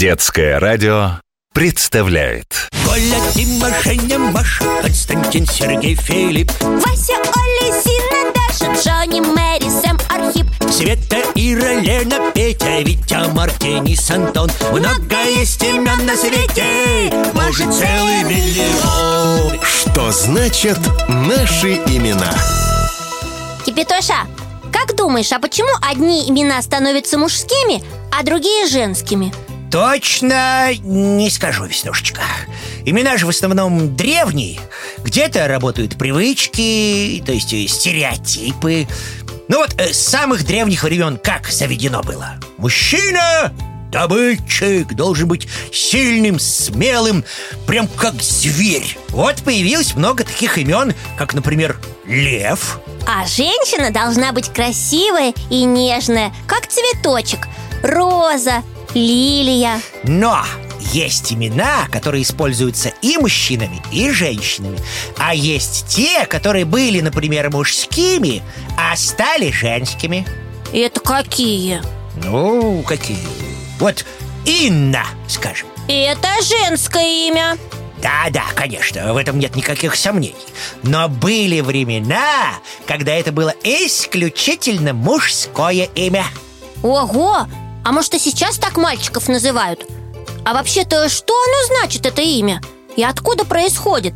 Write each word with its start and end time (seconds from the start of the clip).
Детское 0.00 0.58
радио 0.58 1.20
представляет. 1.52 2.70
Коля, 2.86 3.20
Дима, 3.34 3.68
Женя, 3.84 4.18
Маша, 4.18 4.64
Константин, 4.80 5.44
Сергей, 5.44 5.94
Филипп, 5.94 6.50
Вася, 6.62 7.12
Оля, 7.18 7.82
Зина, 7.82 8.32
Даша, 8.32 8.72
Джонни, 8.80 9.20
Мэри, 9.20 9.68
Сэм, 9.68 9.98
Архип. 10.08 10.46
Света, 10.72 11.18
Ира, 11.34 11.74
Лена, 11.74 12.32
Петя, 12.34 12.80
Витя, 12.80 13.30
Марк, 13.34 13.58
Денис, 13.58 14.10
Антон. 14.10 14.50
Много 14.72 15.22
есть 15.36 15.62
имен 15.62 16.06
на 16.06 16.16
свете, 16.16 17.12
может 17.34 17.70
целый 17.70 18.22
миллион. 18.24 19.60
Что 19.62 20.10
значит 20.12 20.78
наши 21.08 21.74
имена? 21.74 22.32
Кипятоша, 23.66 24.26
как 24.72 24.96
думаешь, 24.96 25.30
а 25.32 25.38
почему 25.38 25.68
одни 25.82 26.26
имена 26.26 26.62
становятся 26.62 27.18
мужскими, 27.18 27.84
а 28.10 28.22
другие 28.22 28.66
женскими? 28.66 29.30
Точно 29.70 30.74
не 30.82 31.30
скажу, 31.30 31.64
Веснушечка. 31.64 32.22
Имена 32.84 33.16
же 33.16 33.26
в 33.26 33.28
основном 33.28 33.94
древние. 33.94 34.58
Где-то 34.98 35.46
работают 35.46 35.96
привычки, 35.96 37.22
то 37.24 37.32
есть 37.32 37.52
э, 37.52 37.66
стереотипы. 37.68 38.88
Ну 39.46 39.58
вот, 39.58 39.74
э, 39.78 39.92
с 39.92 39.98
самых 39.98 40.44
древних 40.44 40.82
времен 40.82 41.18
как 41.18 41.48
заведено 41.48 42.02
было? 42.02 42.34
Мужчина, 42.58 43.52
добытчик, 43.92 44.92
должен 44.94 45.28
быть 45.28 45.46
сильным, 45.72 46.40
смелым, 46.40 47.24
прям 47.66 47.86
как 47.86 48.20
зверь. 48.22 48.98
Вот 49.10 49.36
появилось 49.42 49.94
много 49.94 50.24
таких 50.24 50.58
имен, 50.58 50.94
как, 51.16 51.32
например, 51.32 51.78
Лев. 52.06 52.80
А 53.06 53.24
женщина 53.26 53.92
должна 53.92 54.32
быть 54.32 54.52
красивая 54.52 55.32
и 55.48 55.64
нежная, 55.64 56.32
как 56.48 56.66
цветочек. 56.66 57.46
Роза, 57.82 58.62
лилия 58.94 59.80
Но 60.04 60.44
есть 60.80 61.32
имена, 61.32 61.86
которые 61.92 62.22
используются 62.22 62.92
и 63.02 63.16
мужчинами, 63.18 63.80
и 63.92 64.10
женщинами 64.10 64.78
А 65.18 65.34
есть 65.34 65.86
те, 65.88 66.26
которые 66.26 66.64
были, 66.64 67.00
например, 67.00 67.50
мужскими, 67.50 68.42
а 68.78 68.96
стали 68.96 69.50
женскими 69.50 70.26
Это 70.72 71.00
какие? 71.00 71.82
Ну, 72.24 72.82
какие? 72.82 73.18
Вот 73.78 74.04
Инна, 74.44 75.04
скажем 75.28 75.68
Это 75.88 76.28
женское 76.42 77.28
имя 77.28 77.56
Да-да, 78.02 78.44
конечно, 78.54 79.12
в 79.12 79.16
этом 79.16 79.38
нет 79.38 79.54
никаких 79.54 79.94
сомнений 79.96 80.34
Но 80.82 81.08
были 81.08 81.60
времена, 81.60 82.54
когда 82.86 83.12
это 83.12 83.32
было 83.32 83.54
исключительно 83.62 84.92
мужское 84.94 85.88
имя 85.94 86.24
Ого! 86.82 87.46
А 87.84 87.92
может 87.92 88.14
и 88.14 88.18
сейчас 88.18 88.58
так 88.58 88.76
мальчиков 88.76 89.28
называют? 89.28 89.84
А 90.44 90.54
вообще-то 90.54 91.08
что 91.08 91.34
оно 91.34 91.74
значит, 91.80 92.06
это 92.06 92.22
имя? 92.22 92.60
И 92.96 93.02
откуда 93.02 93.44
происходит? 93.44 94.14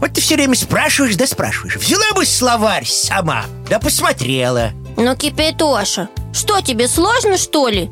Вот 0.00 0.14
ты 0.14 0.20
все 0.20 0.36
время 0.36 0.54
спрашиваешь, 0.54 1.16
да 1.16 1.26
спрашиваешь 1.26 1.76
Взяла 1.76 2.12
бы 2.14 2.24
словарь 2.24 2.86
сама, 2.86 3.44
да 3.68 3.78
посмотрела 3.78 4.72
Ну, 4.96 5.14
Кипятоша, 5.14 6.08
что 6.32 6.60
тебе, 6.62 6.88
сложно, 6.88 7.36
что 7.36 7.68
ли? 7.68 7.90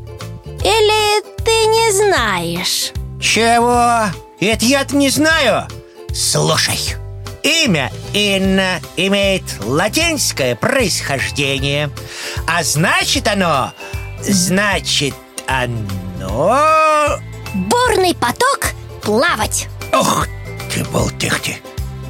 Или 0.64 1.22
ты 1.44 1.66
не 1.66 1.92
знаешь? 1.92 2.92
Чего? 3.20 4.04
Это 4.40 4.64
я-то 4.64 4.96
не 4.96 5.10
знаю 5.10 5.66
Слушай 6.14 6.78
Имя 7.42 7.92
Инна 8.12 8.80
имеет 8.96 9.44
латинское 9.60 10.56
происхождение 10.56 11.90
А 12.46 12.62
значит 12.62 13.28
оно 13.28 13.72
Значит 14.22 15.14
оно 15.46 17.18
Бурный 17.54 18.14
поток 18.14 18.72
плавать. 19.02 19.68
Ох 19.92 20.26
ты, 20.72 20.84
болтых 20.84 21.40
ты 21.40 21.56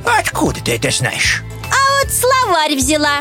Откуда 0.04 0.60
ты 0.60 0.72
это 0.72 0.90
знаешь? 0.90 1.42
А 1.70 2.02
вот 2.04 2.12
словарь 2.12 2.74
взяла. 2.74 3.20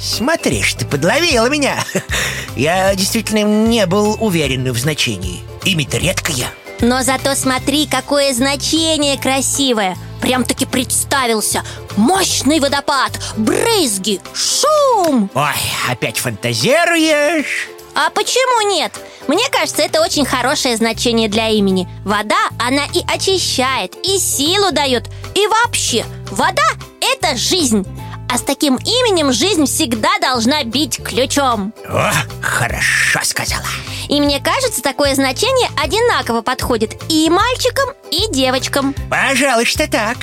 Смотришь, 0.00 0.74
ты 0.74 0.84
подловила 0.84 1.48
меня. 1.48 1.84
Я 2.56 2.94
действительно 2.94 3.42
не 3.42 3.86
был 3.86 4.16
уверен 4.20 4.70
в 4.72 4.78
значении. 4.78 5.42
Имя-то 5.64 5.98
редкое. 5.98 6.48
Но 6.80 7.02
зато 7.02 7.34
смотри, 7.34 7.86
какое 7.86 8.32
значение 8.34 9.18
красивое. 9.18 9.96
Прям-таки 10.20 10.66
представился. 10.66 11.62
Мощный 11.96 12.60
водопад, 12.60 13.12
брызги, 13.36 14.20
шум. 14.34 15.30
Ой, 15.34 15.54
опять 15.88 16.18
фантазируешь? 16.18 17.68
А 17.94 18.10
почему 18.10 18.70
нет? 18.70 18.92
Мне 19.28 19.48
кажется, 19.50 19.82
это 19.82 20.00
очень 20.00 20.24
хорошее 20.24 20.76
значение 20.76 21.28
для 21.28 21.48
имени. 21.48 21.88
Вода, 22.04 22.48
она 22.58 22.84
и 22.86 23.02
очищает, 23.06 23.94
и 24.04 24.18
силу 24.18 24.72
дает 24.72 25.08
И 25.34 25.46
вообще, 25.46 26.04
вода– 26.30 26.62
это 27.00 27.36
жизнь. 27.36 27.86
А 28.32 28.38
с 28.38 28.42
таким 28.42 28.76
именем 28.76 29.30
жизнь 29.30 29.66
всегда 29.66 30.08
должна 30.18 30.64
бить 30.64 30.96
ключом. 31.02 31.74
О, 31.86 32.10
хорошо 32.40 33.20
сказала. 33.24 33.66
И 34.08 34.20
мне 34.22 34.40
кажется, 34.40 34.82
такое 34.82 35.14
значение 35.14 35.68
одинаково 35.76 36.40
подходит 36.40 36.96
и 37.10 37.28
мальчикам, 37.28 37.90
и 38.10 38.32
девочкам. 38.32 38.94
Пожалуй, 39.10 39.66
что 39.66 39.86
так. 39.86 40.16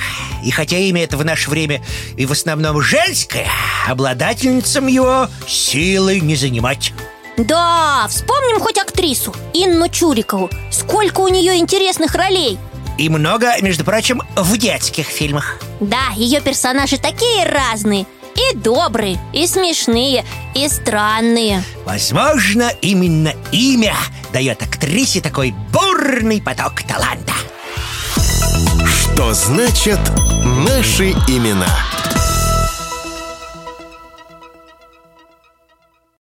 И 0.44 0.50
хотя 0.50 0.76
имя 0.76 1.04
это 1.04 1.16
в 1.16 1.24
наше 1.24 1.50
время 1.50 1.84
и 2.16 2.26
в 2.26 2.32
основном 2.32 2.80
женское 2.80 3.48
Обладательницам 3.86 4.86
его 4.86 5.28
силы 5.46 6.20
не 6.20 6.36
занимать 6.36 6.92
Да, 7.44 8.06
вспомним 8.08 8.60
хоть 8.60 8.76
актрису 8.76 9.34
Инну 9.54 9.88
Чурикову. 9.88 10.50
Сколько 10.70 11.20
у 11.20 11.28
нее 11.28 11.56
интересных 11.56 12.14
ролей. 12.14 12.58
И 12.98 13.08
много, 13.08 13.52
между 13.62 13.82
прочим, 13.82 14.20
в 14.36 14.58
детских 14.58 15.06
фильмах. 15.06 15.58
Да, 15.80 16.10
ее 16.16 16.42
персонажи 16.42 16.98
такие 16.98 17.46
разные. 17.46 18.04
И 18.36 18.56
добрые, 18.56 19.18
и 19.32 19.46
смешные, 19.46 20.24
и 20.54 20.68
странные. 20.68 21.64
Возможно, 21.86 22.70
именно 22.82 23.32
имя 23.52 23.96
дает 24.34 24.62
актрисе 24.62 25.22
такой 25.22 25.54
бурный 25.72 26.42
поток 26.42 26.82
таланта. 26.82 27.32
Что 28.84 29.32
значит 29.32 29.98
наши 30.44 31.12
имена? 31.26 31.99